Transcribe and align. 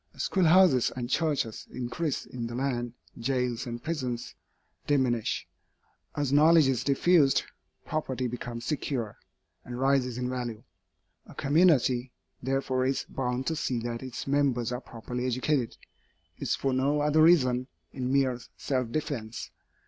As 0.15 0.23
schoolhouses 0.23 0.89
and 0.95 1.11
churches 1.11 1.67
increase 1.69 2.25
in 2.25 2.47
the 2.47 2.55
land, 2.55 2.93
jails 3.19 3.67
and 3.67 3.83
prisons 3.83 4.33
diminish. 4.87 5.47
As 6.15 6.33
knowledge 6.33 6.67
is 6.67 6.83
diffused, 6.83 7.43
property 7.85 8.25
becomes 8.27 8.65
secure, 8.65 9.19
and 9.63 9.79
rises 9.79 10.17
in 10.17 10.27
value. 10.27 10.63
A 11.27 11.35
community, 11.35 12.11
therefore, 12.41 12.83
is 12.87 13.05
bound 13.09 13.45
to 13.45 13.55
see 13.55 13.77
that 13.81 14.01
its 14.01 14.25
members 14.25 14.71
are 14.71 14.81
properly 14.81 15.27
educated, 15.27 15.77
if 16.39 16.49
for 16.49 16.73
no 16.73 17.01
other 17.01 17.21
reason, 17.21 17.67
in 17.93 18.11
mere 18.11 18.39
self 18.57 18.91
defence. 18.91 19.51